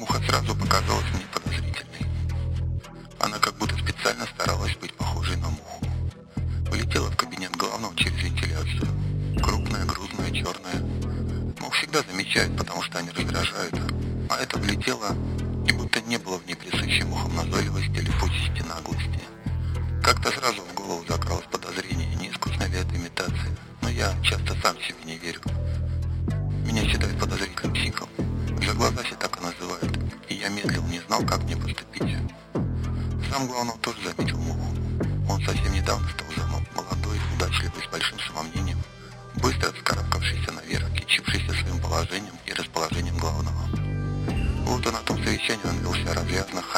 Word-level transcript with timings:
Муха 0.00 0.18
сразу 0.26 0.56
показалась 0.56 1.04
мне 1.12 1.26
подозрительной. 1.30 2.06
Она 3.18 3.38
как 3.38 3.54
будто 3.58 3.76
специально 3.76 4.24
старалась 4.24 4.74
быть 4.76 4.94
похожей 4.94 5.36
на 5.36 5.50
муху. 5.50 5.84
Влетела 6.70 7.10
в 7.10 7.16
кабинет 7.18 7.54
главного 7.54 7.94
через 7.96 8.16
вентиляцию. 8.22 8.88
Крупная, 9.42 9.84
грузная, 9.84 10.30
черная. 10.30 10.80
Мух 11.60 11.74
всегда 11.74 12.00
замечают, 12.10 12.56
потому 12.56 12.80
что 12.80 12.96
они 12.96 13.10
раздражают. 13.10 13.74
А 14.30 14.38
это 14.38 14.58
влетела, 14.58 15.14
и 15.68 15.72
будто 15.72 16.00
не 16.00 16.16
было 16.16 16.38
в 16.38 16.46
ней 16.46 16.54
присущей 16.54 17.04
мухам 17.04 17.36
назойливости 17.36 17.98
или 17.98 18.10
пучести 18.12 18.62
наглости. 18.62 19.20
Как-то 20.02 20.30
сразу 20.30 20.62
в 20.62 20.74
голову 20.76 21.04
закралось 21.06 21.44
подозрение, 21.52 22.14
не 22.14 22.30
искусная 22.30 22.68
ли 22.68 22.78
это 22.78 22.96
имитация. 22.96 23.54
Но 23.82 23.90
я 23.90 24.14
часто 24.22 24.56
сам 24.62 24.80
себе 24.80 24.96
он 46.30 46.36
вел 46.36 46.69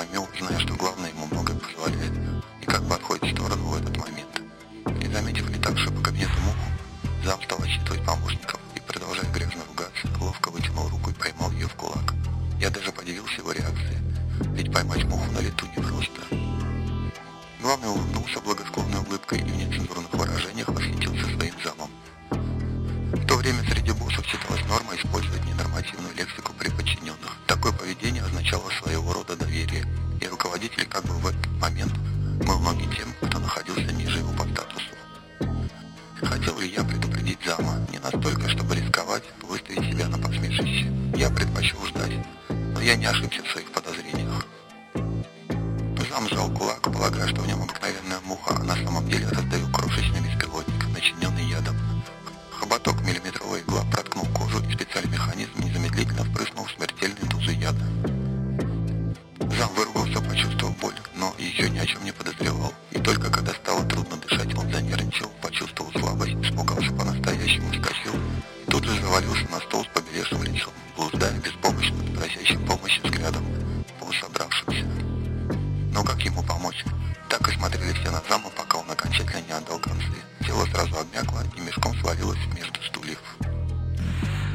Но 76.02 76.08
как 76.08 76.20
ему 76.22 76.42
помочь? 76.42 76.84
Так 77.28 77.48
и 77.48 77.52
смотрели 77.52 77.92
все 77.92 78.10
на 78.10 78.20
зама, 78.28 78.50
пока 78.56 78.78
он 78.78 78.90
окончательно 78.90 79.40
не 79.46 79.52
отдал 79.52 79.78
концы. 79.78 80.10
Тело 80.44 80.66
сразу 80.66 80.98
обмякло 80.98 81.44
и 81.56 81.60
мешком 81.60 81.94
свалилось 82.00 82.44
между 82.56 82.82
стульев. 82.82 83.20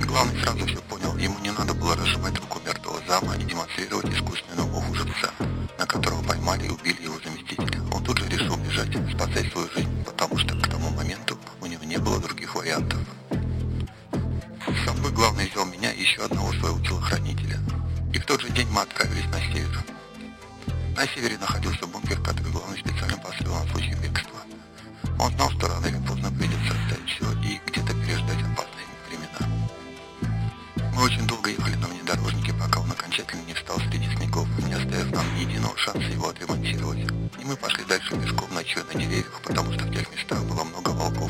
Главный 0.01 0.37
сразу 0.43 0.65
все 0.65 0.81
понял, 0.81 1.15
ему 1.15 1.39
не 1.39 1.51
надо 1.51 1.73
было 1.73 1.95
разжимать 1.95 2.37
руку 2.37 2.59
мертвого 2.65 2.99
зама 3.07 3.37
и 3.37 3.45
демонстрировать 3.45 4.13
искусственную 4.13 4.67
муху 4.67 4.93
живца, 4.93 5.31
на 5.79 5.85
которого 5.85 6.21
поймали 6.21 6.65
и 6.65 6.69
убили 6.69 7.03
его 7.03 7.17
заместителя. 7.23 7.81
Он 7.93 8.03
тут 8.03 8.17
же 8.17 8.27
решил 8.27 8.57
бежать, 8.57 8.91
спасать 9.15 9.49
свою 9.53 9.69
жизнь, 9.71 10.03
потому 10.03 10.37
что 10.37 10.53
к 10.53 10.67
тому 10.69 10.89
моменту 10.89 11.39
у 11.61 11.65
него 11.65 11.85
не 11.85 11.97
было 11.97 12.19
других 12.19 12.53
вариантов. 12.55 12.99
С 13.29 14.85
собой 14.85 15.13
главный 15.13 15.49
взял 15.49 15.65
меня 15.65 15.93
и 15.93 16.01
еще 16.01 16.25
одного 16.25 16.51
своего 16.51 16.79
телохранителя. 16.81 17.57
И 18.13 18.19
в 18.19 18.25
тот 18.25 18.41
же 18.41 18.49
день 18.49 18.67
мы 18.69 18.81
отправились 18.81 19.31
на 19.31 19.39
север. 19.39 19.96
На 20.97 21.05
севере 21.05 21.37
находился 21.37 21.85
бункер, 21.85 22.19
который 22.21 22.51
главный 22.51 22.79
специально 22.79 23.17
построил 23.19 23.53
на 23.53 23.71
случай 23.71 23.93
бегства. 24.01 24.39
Он 25.19 25.31
знал, 25.33 25.51
что 25.51 25.67
рано 25.67 25.85
или 25.85 25.99
поздно 26.07 26.31
придется 26.31 26.73
оставить 26.73 27.07
все 27.07 27.31
и 27.33 27.61
где-то 27.67 27.93
переждать 27.93 28.41
опасные 28.41 28.87
времена. 29.07 29.69
Мы 30.95 31.03
очень 31.03 31.27
долго 31.27 31.51
ехали 31.51 31.75
на 31.75 31.87
внедорожнике, 31.87 32.51
пока 32.53 32.79
он 32.79 32.91
окончательно 32.91 33.41
не 33.45 33.53
встал 33.53 33.77
среди 33.77 34.09
снегов, 34.15 34.47
не 34.65 34.73
оставив 34.73 35.11
нам 35.11 35.35
ни 35.35 35.41
единого 35.41 35.77
шанса 35.77 36.09
его 36.09 36.29
отремонтировать. 36.29 37.05
И 37.39 37.45
мы 37.45 37.55
пошли 37.55 37.85
дальше 37.85 38.19
пешком, 38.19 38.51
ночуя 38.55 38.83
на 38.91 38.99
деревьях, 38.99 39.39
потому 39.43 39.71
что 39.73 39.85
в 39.85 39.93
тех 39.93 40.11
местах 40.11 40.43
было 40.45 40.63
много 40.63 40.89
волков. 40.89 41.29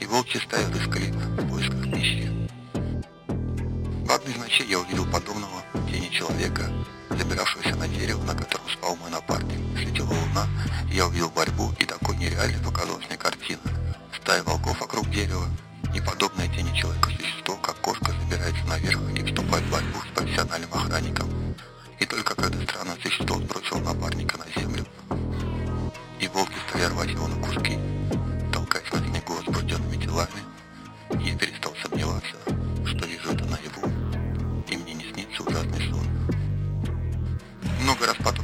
И 0.00 0.06
волчьи 0.06 0.40
стаи 0.40 0.64
рыскали 0.72 1.10
в 1.10 1.50
поисках 1.50 1.92
пищи. 1.92 2.48
Ночей 4.54 4.70
я 4.70 4.78
увидел 4.78 5.04
подобного 5.06 5.64
тени 5.90 6.08
человека, 6.10 6.70
забиравшегося 7.10 7.74
на 7.74 7.88
дерево, 7.88 8.22
на 8.22 8.36
котором 8.36 8.68
спал 8.68 8.94
мой 8.94 9.10
напарник. 9.10 9.58
Светила 9.76 10.10
луна, 10.10 10.46
я 10.92 11.08
увидел 11.08 11.28
борьбу, 11.30 11.72
и 11.80 11.84
такой 11.84 12.16
нереальной 12.18 12.62
показалась 12.62 13.04
мне 13.08 13.16
картина. 13.16 13.58
Стая 14.16 14.44
волков 14.44 14.80
вокруг 14.80 15.10
дерева, 15.10 15.48
неподобное 15.92 16.46
тени 16.46 16.72
человека 16.72 17.10
существо, 17.10 17.56
как 17.56 17.80
кошка 17.80 18.12
забирается 18.12 18.64
наверх 18.66 19.00
и 19.16 19.24
вступает 19.24 19.64
в 19.64 19.72
борьбу 19.72 19.98
с 19.98 20.16
профессиональным 20.16 20.72
охранником. 20.72 21.28
И 21.98 22.06
только 22.06 22.36
когда 22.36 22.62
странное 22.62 22.96
существо 23.02 23.36
сбросило 23.38 23.80
напарника 23.80 24.38
на 24.38 24.60
землю, 24.60 24.86
и 26.20 26.28
волки 26.28 26.54
стали 26.68 26.84
рвать 26.84 27.10
его 27.10 27.26
на 27.26 27.44
куски, 27.44 27.76
толкаясь 28.52 28.92
на 28.92 29.00
снегу 29.00 29.34
возбужденными 29.34 29.96
телами, 29.96 30.53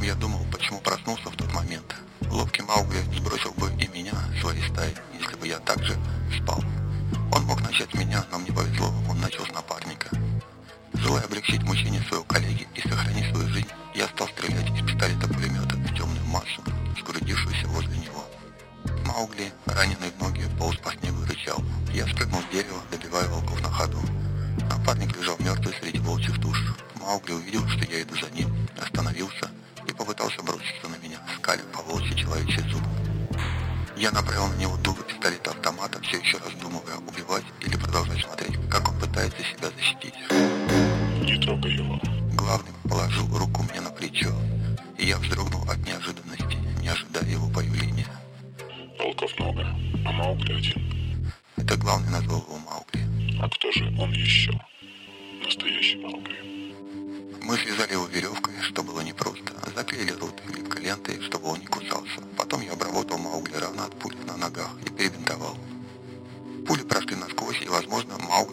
я 0.06 0.14
думал, 0.14 0.40
почему 0.50 0.80
проснулся 0.80 1.28
в 1.30 1.36
тот 1.36 1.52
момент. 1.52 1.94
Ловкий 2.30 2.62
Маугли 2.62 2.98
сбросил 3.16 3.52
бы 3.52 3.70
и 3.78 3.88
меня, 3.88 4.14
своей 4.40 4.62
стаи, 4.68 4.94
если 5.18 5.36
бы 5.36 5.46
я 5.46 5.58
также 5.58 5.96
спал. 6.36 6.62
Он 7.32 7.44
мог 7.44 7.60
начать 7.60 7.92
меня, 7.94 8.24
но 8.30 8.38
мне 8.38 8.52
повезло, 8.52 8.92
он 9.08 9.20
начал 9.20 9.44
с 9.44 9.52
напарника. 9.52 10.08
Желая 10.94 11.24
облегчить 11.24 11.62
мучения 11.62 12.02
своего 12.08 12.24
коллеги 12.24 12.66
и 12.74 12.80
сохранить 12.80 13.30
свою 13.30 13.48
жизнь, 13.48 13.68
я 13.94 14.08
стал 14.08 14.28
стрелять 14.28 14.70
из 14.70 14.86
пистолета-пулемета 14.86 15.76
в 15.76 15.94
темную 15.94 16.24
массу, 16.26 16.62
сгрудившуюся 16.98 17.66
возле 17.68 17.96
него. 17.98 18.24
Маугли, 19.04 19.52
раненый 19.66 20.10
в 20.10 20.22
ноги, 20.22 20.44
полз 20.58 20.76
по 20.76 20.92
снегу 20.92 21.24
рычал. 21.26 21.62
Я 21.92 22.06
спрыгнул 22.06 22.40
с 22.42 22.52
дерева, 22.52 22.80
добивая 22.90 23.28
волков 23.28 23.60
на 23.60 23.70
ходу. 23.70 24.00
Напарник 24.70 25.16
лежал 25.16 25.36
мертвый 25.40 25.74
среди 25.80 25.98
волчьих 25.98 26.40
туш. 26.40 26.58
Маугли 27.00 27.32
увидел, 27.32 27.68
что 27.68 27.84
я 27.84 28.02
иду 28.02 28.14
за 28.16 28.30
ним, 28.30 28.48
остановился 28.80 29.50
и 29.90 29.94
попытался 29.94 30.42
броситься 30.42 30.88
на 30.88 30.96
меня, 30.96 31.18
скаля 31.36 31.62
по 31.72 31.82
волчьи 31.82 32.16
человечьи 32.16 32.62
зубы. 32.70 32.86
Я 33.96 34.10
направил 34.12 34.46
на 34.46 34.54
него 34.54 34.76
дуло 34.78 35.02
пистолета 35.02 35.50
автомата, 35.50 36.00
все 36.02 36.18
еще 36.18 36.38
раздумывая, 36.38 36.96
убивать 36.96 37.44
или 37.60 37.76
продолжать 37.76 38.22
смотреть, 38.24 38.56
как 38.70 38.88
он 38.88 38.98
пытается 38.98 39.42
себя 39.42 39.68
защитить. 39.76 40.14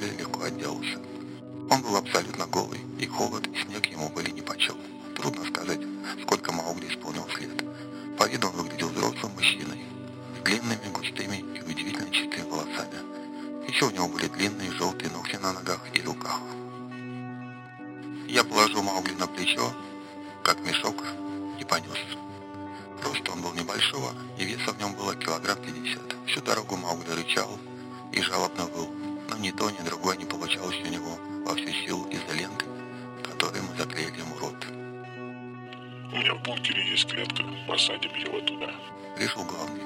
Маугли 0.07 0.19
легко 0.19 0.43
отделался. 0.43 0.99
Он 1.69 1.81
был 1.81 1.95
абсолютно 1.97 2.45
голый, 2.47 2.79
и 2.97 3.05
холод, 3.05 3.45
и 3.47 3.61
снег 3.61 3.85
ему 3.87 4.09
были 4.09 4.31
нипочем. 4.31 4.75
Трудно 5.15 5.45
сказать, 5.45 5.81
сколько 6.23 6.51
Маугли 6.53 6.87
исполнил 6.87 7.27
след. 7.35 7.63
По 8.17 8.27
виду 8.27 8.47
он 8.47 8.53
выглядел 8.53 8.89
взрослым 8.89 9.33
мужчиной, 9.33 9.83
с 10.37 10.43
длинными, 10.45 10.93
густыми 10.93 11.43
и 11.57 11.61
удивительно 11.61 12.09
чистыми 12.11 12.49
волосами. 12.49 13.67
Еще 13.67 13.85
у 13.85 13.91
него 13.91 14.07
были 14.07 14.27
длинные 14.27 14.71
желтые 14.71 15.11
ногти 15.11 15.35
на 15.35 15.51
ногах 15.53 15.81
и 15.93 16.01
руках. 16.01 16.39
Я 18.27 18.43
положил 18.43 18.83
Маугли 18.83 19.13
на 19.13 19.27
плечо, 19.27 19.73
как 20.43 20.59
мешок, 20.61 21.03
и 21.59 21.65
понес. 21.65 21.99
Рост 23.03 23.27
он 23.29 23.41
был 23.41 23.53
небольшого, 23.53 24.13
и 24.37 24.45
веса 24.45 24.71
в 24.71 24.79
нем 24.79 24.93
было 24.93 25.15
килограмм 25.15 25.57
пятьдесят. 25.57 26.15
Всю 26.27 26.41
дорогу 26.41 26.77
Маугли 26.77 27.11
рычал 27.11 27.59
и 28.13 28.21
жалобно 28.21 28.63
ни 28.63 28.96
то, 29.57 29.69
ни 29.71 29.77
другое 29.85 30.15
не 30.17 30.25
получалось 30.25 30.77
у 30.85 30.87
него 30.87 31.17
во 31.45 31.55
всю 31.55 31.69
силу 31.69 32.07
из-за 32.09 32.33
ленты, 32.37 32.65
которой 33.23 33.61
мы 33.61 33.75
заклеили 33.75 34.19
ему 34.19 34.37
рот. 34.39 34.67
У 36.11 36.15
меня 36.15 36.33
в 36.35 36.43
бункере 36.43 36.89
есть 36.91 37.09
клетка, 37.09 37.43
посадим 37.67 38.13
его 38.15 38.39
туда. 38.41 38.71
Решил 39.17 39.43
главный. 39.43 39.83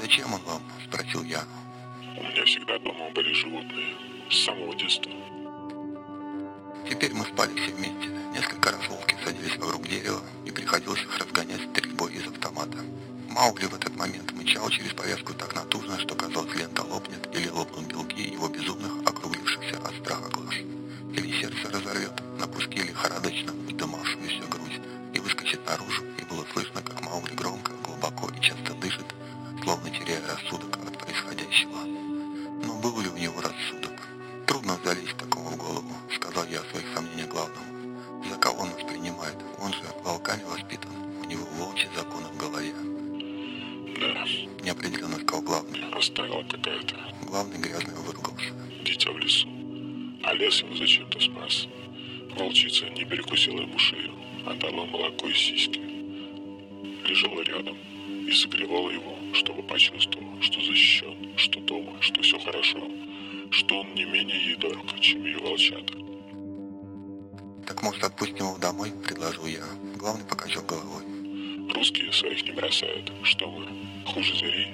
«Зачем 0.00 0.32
он 0.34 0.42
вам?»– 0.42 0.62
спросил 0.86 1.24
я. 1.24 1.42
У 2.18 2.22
меня 2.22 2.44
всегда 2.44 2.78
дома 2.78 3.10
были 3.14 3.32
животные, 3.32 3.94
с 4.30 4.44
самого 4.44 4.74
детства. 4.74 5.12
Теперь 6.88 7.12
мы 7.14 7.24
спали 7.24 7.54
все 7.58 7.72
вместе. 7.72 8.08
Несколько 8.32 8.70
раз 8.70 8.88
волки 8.88 9.16
садились 9.24 9.56
вокруг 9.56 9.86
дерева, 9.88 10.20
и 10.44 10.50
приходилось 10.50 11.02
их 11.02 11.18
разгонять 11.18 11.60
стрельбой 11.70 12.12
из 12.14 12.26
автомата. 12.26 12.78
Маугли 13.28 13.66
в 13.66 13.74
этот 13.74 13.94
момент 13.96 14.32
мычал 14.32 14.68
через 14.70 14.94
повязку 14.94 15.34
так 15.34 15.54
натужно, 15.54 15.98
что 15.98 16.14
казалось, 16.14 16.54
лента 16.54 16.82
лопнет 16.84 17.28
или 17.34 17.48
лопнут 17.48 17.65
воспитан. 40.66 40.90
У 41.24 41.28
него 41.28 41.44
волчьи 41.58 41.88
законы 41.94 42.26
в 42.28 42.36
голове. 42.36 42.72
Да, 44.00 44.24
Неопределенно 44.62 45.18
сказал 45.20 45.42
главный. 45.42 45.80
оставила 45.92 46.42
какая-то 46.42 46.96
Главный 47.22 47.58
грязно 47.58 47.94
выругался. 48.00 48.52
дитя 48.84 49.10
в 49.10 49.18
лесу. 49.18 49.48
А 50.22 50.34
лес 50.34 50.62
его 50.62 50.76
зачем-то 50.76 51.20
спас. 51.20 51.68
Волчица 52.36 52.88
не 52.90 53.04
перекусила 53.04 53.60
ему 53.60 53.78
шею, 53.78 54.12
а 54.44 54.54
дала 54.54 54.84
молоко 54.86 55.28
и 55.28 55.34
сиськи. 55.34 55.80
Лежала 57.06 57.40
рядом 57.42 57.76
и 58.26 58.32
согревала 58.32 58.90
его, 58.90 59.16
чтобы 59.32 59.62
почувствовал, 59.62 60.26
что 60.42 60.60
защищен, 60.60 61.32
что 61.36 61.60
дома, 61.60 61.96
что 62.00 62.20
все 62.22 62.38
хорошо, 62.40 62.80
что 63.50 63.80
он 63.80 63.94
не 63.94 64.04
менее 64.04 64.44
ей 64.44 64.56
дорог, 64.56 65.00
чем 65.00 65.24
ее 65.24 65.38
волчата. 65.38 65.94
Так 67.66 67.82
может 67.82 68.04
отпустим 68.04 68.46
его 68.46 68.58
домой? 68.58 68.92
Предложил 69.04 69.46
я. 69.46 69.64
Главный 70.06 70.24
покачал 70.24 70.62
головой. 70.62 71.02
Русские 71.74 72.12
своих 72.12 72.40
не 72.44 72.52
бросают. 72.52 73.10
Что 73.24 73.50
мы, 73.50 73.66
хуже 74.06 74.36
зверей? 74.36 74.72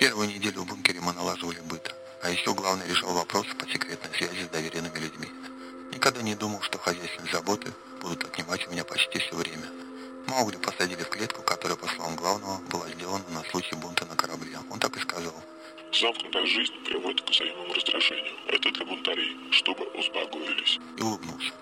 Первую 0.00 0.26
неделю 0.30 0.62
в 0.62 0.66
бункере 0.66 1.00
мы 1.00 1.12
налаживали 1.12 1.60
быт, 1.70 1.94
а 2.24 2.30
еще 2.30 2.52
главный 2.52 2.84
решал 2.88 3.14
вопросы 3.14 3.54
по 3.54 3.64
секретной 3.68 4.10
связи 4.18 4.42
с 4.44 4.48
доверенными 4.48 4.98
людьми. 4.98 5.28
Никогда 5.92 6.20
не 6.20 6.34
думал, 6.34 6.60
что 6.62 6.78
хозяйственные 6.78 7.30
заботы 7.30 7.72
будут 8.02 8.24
отнимать 8.24 8.66
у 8.66 8.72
меня 8.72 8.82
почти 8.82 9.20
все 9.20 9.36
время. 9.36 9.70
Маугли 10.26 10.56
посадили 10.56 11.04
в 11.04 11.08
клетку, 11.08 11.42
которая, 11.42 11.76
по 11.76 11.86
словам 11.86 12.16
главного, 12.16 12.58
была 12.72 12.88
сделана 12.88 13.24
на 13.30 13.44
случай 13.44 13.76
бунта 13.76 14.04
на 14.06 14.16
корабле. 14.16 14.58
Он 14.68 14.80
так 14.80 14.96
и 14.96 15.00
сказал. 15.00 15.34
Замкнутая 15.92 16.44
жизнь 16.44 16.74
приводит 16.84 17.20
к 17.20 17.30
взаимному 17.30 17.72
раздражению. 17.72 18.34
Это 18.48 18.72
для 18.72 18.84
бунтарей, 18.84 19.36
чтобы 19.52 19.84
успокоились. 19.94 20.80
и 20.98 21.02
улыбнулся. 21.02 21.52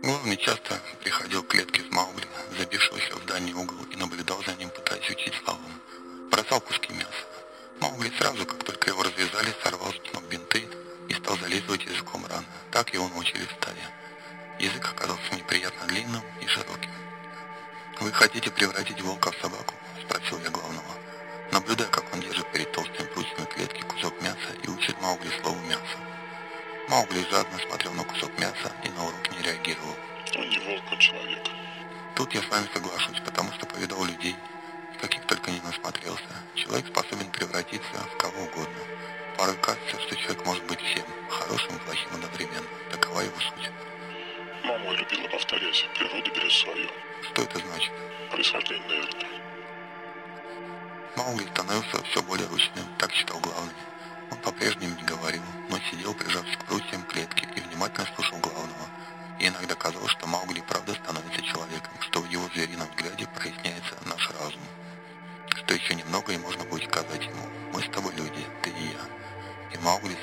Главный 0.00 0.36
часто 0.36 0.80
приходил 1.02 1.42
к 1.42 1.48
клетке 1.48 1.82
с 1.82 1.90
Маугли, 1.90 2.24
забившегося 2.56 3.16
в 3.16 3.26
дальний 3.26 3.52
угол, 3.52 3.76
и 3.90 3.96
наблюдал 3.96 4.40
за 4.44 4.54
ним, 4.54 4.70
пытаясь 4.70 5.10
учить 5.10 5.34
славам. 5.42 5.80
Бросал 6.30 6.60
куски 6.60 6.92
мяса. 6.92 7.26
Маугли 7.80 8.12
сразу, 8.16 8.46
как 8.46 8.62
только 8.62 8.90
его 8.90 9.02
развязали, 9.02 9.52
сорвал 9.60 9.92
с 9.92 10.14
ног 10.14 10.22
бинты 10.30 10.68
и 11.08 11.14
стал 11.14 11.36
зализывать 11.38 11.84
языком 11.84 12.24
раны. 12.26 12.46
Так 12.70 12.94
его 12.94 13.08
научили 13.08 13.44
в 13.44 13.50
стае. 13.50 13.90
Язык 14.60 14.88
оказался 14.88 15.34
неприятно 15.34 15.88
длинным 15.88 16.22
и 16.40 16.46
широким. 16.46 16.90
«Вы 17.98 18.12
хотите 18.12 18.52
превратить 18.52 19.00
волка 19.00 19.32
в 19.32 19.40
собаку?»– 19.42 19.74
спросил 20.06 20.38
я 20.44 20.50
главного, 20.50 20.94
наблюдая, 21.50 21.88
как 21.88 22.04
он 22.14 22.20
держит 22.20 22.46
перед 22.52 22.70
толстым 22.70 23.06
прутьями 23.08 23.46
клетки 23.46 23.82
кусок 23.82 24.14
мяса 24.22 24.52
и 24.62 24.68
учит 24.68 25.00
Маугли 25.00 25.30
слову 25.42 25.58
«мясо». 25.66 26.07
Маугли 26.88 27.22
жадно 27.30 27.58
смотрел 27.58 27.92
на 27.92 28.02
кусок 28.02 28.30
мяса 28.38 28.72
и 28.82 28.88
на 28.88 29.04
урок 29.04 29.30
не 29.32 29.42
реагировал. 29.42 29.94
Он 30.36 30.48
не 30.48 30.58
волк, 30.60 30.82
он 30.90 30.98
человек. 30.98 31.46
Тут 32.16 32.34
я 32.34 32.40
с 32.40 32.48
вами 32.48 32.66
соглашусь, 32.72 33.20
потому 33.26 33.52
что 33.52 33.66
повидал 33.66 34.02
людей, 34.06 34.34
каких 34.98 35.26
только 35.26 35.50
не 35.50 35.60
насмотрелся. 35.60 36.34
Человек 36.54 36.86
способен 36.86 37.30
превратиться 37.30 37.98
в 38.14 38.16
кого 38.16 38.42
угодно. 38.42 38.80
Порой 39.36 39.56
кажется, 39.56 40.00
что 40.00 40.16
человек 40.16 40.46
может 40.46 40.64
быть 40.64 40.80
всем, 40.80 41.04
хорошим 41.28 41.76
и 41.76 41.78
плохим 41.80 42.08
одновременно. 42.14 42.66
Такова 42.90 43.20
его 43.20 43.38
суть. 43.38 43.70
Мама 44.64 44.90
любила 44.92 45.28
повторять, 45.28 45.86
природа 45.94 46.30
берет 46.30 46.52
свое. 46.52 46.88
Что 47.22 47.42
это 47.42 47.58
значит? 47.58 47.92
Происхождение, 48.30 48.88
наверное. 48.88 49.28
Маугли 51.16 51.46
становился 51.52 52.02
все 52.04 52.22
более 52.22 52.46
ручным, 52.48 52.86
так 52.96 53.12
считал 53.12 53.38
главный. 53.40 53.74
Он 54.30 54.38
по-прежнему 54.38 54.94
не 54.96 55.02
говорил, 55.02 55.42
но 55.68 55.78
сидел, 55.90 56.14
прижавшись 56.14 56.56
к 56.56 56.64
прутьям 56.64 57.02
клетки 57.02 57.48
и 57.56 57.60
внимательно 57.60 58.06
слушал 58.14 58.38
главного. 58.38 58.86
И 59.38 59.46
иногда 59.46 59.74
казалось, 59.74 60.10
что 60.10 60.26
Маугли 60.26 60.60
правда 60.60 60.94
становится 60.94 61.40
человеком, 61.42 61.92
что 62.00 62.20
в 62.20 62.28
его 62.28 62.48
зверином 62.54 62.88
взгляде 62.90 63.26
проясняется 63.28 63.94
наш 64.04 64.30
разум. 64.30 64.62
Что 65.54 65.74
еще 65.74 65.94
немного 65.94 66.32
и 66.32 66.38
можно 66.38 66.64
будет 66.64 66.88
сказать 66.88 67.24
ему, 67.24 67.48
мы 67.72 67.82
с 67.82 67.88
тобой 67.90 68.12
люди, 68.14 68.44
ты 68.62 68.70
и 68.70 68.88
я. 68.88 69.74
И 69.74 69.78
Маугли 69.78 70.16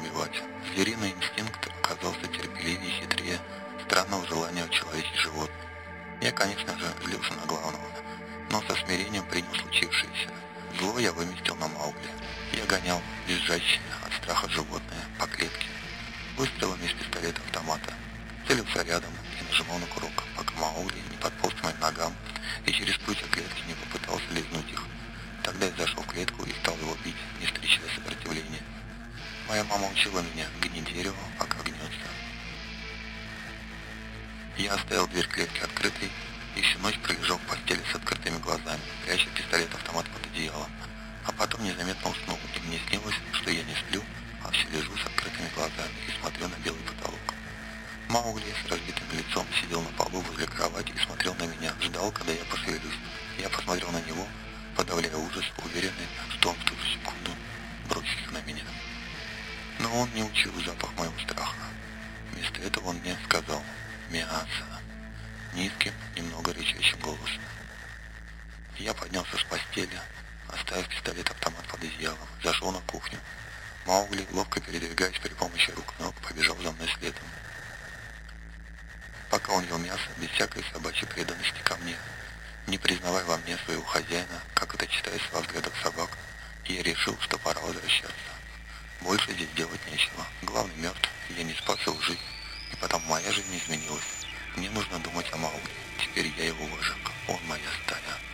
убивать. 0.00 0.42
Звериный 0.72 1.10
инстинкт 1.12 1.68
оказался 1.82 2.26
терпеливее 2.26 2.88
и 2.88 3.00
хитрее 3.00 3.38
странного 3.86 4.26
желания 4.26 4.66
человеческих 4.68 5.20
живот. 5.20 5.50
Я, 6.20 6.32
конечно 6.32 6.78
же, 6.78 6.86
злился 7.04 7.34
на 7.34 7.46
главного, 7.46 7.84
но 8.50 8.62
со 8.62 8.74
смирением 8.74 9.24
принял 9.26 9.54
случившееся. 9.54 10.30
Зло 10.78 10.98
я 10.98 11.12
выместил 11.12 11.56
на 11.56 11.68
Маугли. 11.68 12.10
Я 12.52 12.64
гонял 12.66 13.00
визжащее 13.26 13.80
от 14.06 14.12
страха 14.14 14.48
животное 14.48 15.04
по 15.18 15.26
клетке. 15.26 15.66
Выстрелом 16.36 16.78
из 16.82 16.92
пистолета 16.92 17.40
автомата. 17.46 17.92
Целился 18.46 18.82
рядом 18.82 19.12
и 19.40 19.44
нажимал 19.44 19.78
на 19.78 19.86
курок, 19.86 20.24
пока 20.36 20.54
Маугли 20.56 20.98
не 21.10 21.16
подполз 21.16 21.54
к 21.54 21.64
моим 21.64 21.78
ногам 21.80 22.14
и 22.66 22.72
через 22.72 22.96
прутья 22.98 23.26
ждал, 52.00 52.12
когда 52.12 52.32
я 52.32 52.44
пошевелюсь. 52.46 52.98
Я 53.38 53.48
посмотрел 53.48 53.90
на 53.90 54.00
него, 54.02 54.26
подавляя 54.76 55.16
ужас, 55.16 55.44
уверенный, 55.64 56.08
что 56.30 56.50
он 56.50 56.56
в 56.56 56.64
ту 56.64 56.74
секунду 56.92 57.32
бросится 57.88 58.30
на 58.30 58.40
меня. 58.42 58.64
Но 59.78 60.00
он 60.00 60.10
не 60.14 60.22
учил 60.22 60.52
запах 60.64 60.90
моего 60.96 61.18
страха. 61.20 61.56
Вместо 62.32 62.60
этого 62.62 62.88
он 62.88 62.96
мне 62.96 63.16
сказал 63.24 63.62
«мясо» 64.10 64.64
низким, 65.54 65.92
немного 66.16 66.52
рычащим 66.52 66.98
голосом. 67.00 67.42
Я 68.78 68.94
поднялся 68.94 69.36
с 69.36 69.42
постели, 69.44 70.00
оставив 70.48 70.88
пистолет-автомат 70.88 71.64
под 71.66 71.82
одеялом, 71.82 72.28
зашел 72.42 72.70
на 72.70 72.80
кухню. 72.82 73.18
Маугли, 73.84 74.26
ловко 74.30 74.60
передвигаясь 74.60 75.18
при 75.18 75.34
помощи 75.34 75.70
рук 75.72 75.92
ног, 75.98 76.14
побежал 76.26 76.56
за 76.58 76.70
мной 76.70 76.88
следом. 76.98 77.24
Ел 79.70 79.78
мясо, 79.78 80.02
без 80.16 80.28
всякой 80.30 80.64
собачьей 80.72 81.06
преданности 81.06 81.60
ко 81.62 81.76
мне, 81.76 81.94
не 82.66 82.76
признавая 82.76 83.24
во 83.24 83.36
мне 83.36 83.56
своего 83.58 83.84
хозяина, 83.84 84.42
как 84.52 84.74
это 84.74 84.84
читается 84.88 85.28
во 85.30 85.42
взглядах 85.42 85.72
собак, 85.80 86.10
Я 86.64 86.82
решил, 86.82 87.16
что 87.20 87.38
пора 87.38 87.60
возвращаться. 87.60 88.32
Больше 89.00 89.32
здесь 89.32 89.48
делать 89.54 89.80
нечего. 89.90 90.26
Главный 90.42 90.74
мертв, 90.74 91.08
я 91.36 91.44
не 91.44 91.54
спас 91.54 91.78
его 91.86 92.00
жизнь. 92.00 92.18
И 92.72 92.76
потом 92.76 93.00
моя 93.04 93.30
жизнь 93.30 93.56
изменилась. 93.56 94.26
Мне 94.56 94.70
нужно 94.70 94.98
думать 94.98 95.32
о 95.32 95.36
Маугли. 95.36 95.70
Теперь 96.00 96.26
я 96.36 96.46
его 96.46 96.66
вожак. 96.66 97.12
Он 97.28 97.38
моя 97.46 97.70
стая. 97.84 98.29